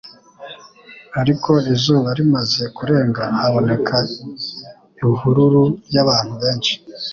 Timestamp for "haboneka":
3.39-3.95